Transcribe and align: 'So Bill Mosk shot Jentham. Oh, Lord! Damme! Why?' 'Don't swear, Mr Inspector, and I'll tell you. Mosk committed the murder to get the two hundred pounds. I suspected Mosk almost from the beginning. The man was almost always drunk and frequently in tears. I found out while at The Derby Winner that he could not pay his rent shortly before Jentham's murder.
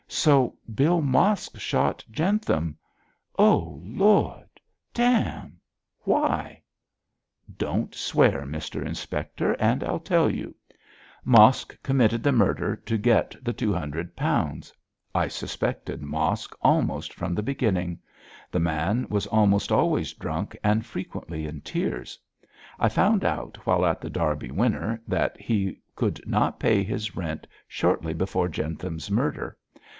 'So 0.07 0.57
Bill 0.73 1.01
Mosk 1.01 1.59
shot 1.59 2.03
Jentham. 2.11 2.75
Oh, 3.37 3.79
Lord! 3.85 4.49
Damme! 4.93 5.57
Why?' 6.01 6.61
'Don't 7.55 7.93
swear, 7.95 8.41
Mr 8.41 8.83
Inspector, 8.85 9.51
and 9.59 9.83
I'll 9.83 9.99
tell 9.99 10.29
you. 10.29 10.55
Mosk 11.23 11.81
committed 11.83 12.23
the 12.23 12.31
murder 12.31 12.75
to 12.77 12.97
get 12.97 13.35
the 13.43 13.53
two 13.53 13.73
hundred 13.73 14.15
pounds. 14.15 14.73
I 15.15 15.27
suspected 15.27 16.01
Mosk 16.01 16.55
almost 16.61 17.13
from 17.13 17.33
the 17.33 17.43
beginning. 17.43 17.99
The 18.51 18.59
man 18.59 19.07
was 19.07 19.27
almost 19.27 19.71
always 19.71 20.13
drunk 20.13 20.57
and 20.63 20.85
frequently 20.85 21.45
in 21.45 21.61
tears. 21.61 22.17
I 22.79 22.89
found 22.89 23.23
out 23.23 23.55
while 23.65 23.85
at 23.85 24.01
The 24.01 24.09
Derby 24.09 24.51
Winner 24.51 24.99
that 25.07 25.39
he 25.39 25.79
could 25.95 26.27
not 26.27 26.59
pay 26.59 26.83
his 26.83 27.15
rent 27.15 27.47
shortly 27.67 28.13
before 28.13 28.47
Jentham's 28.49 29.09
murder. 29.09 29.57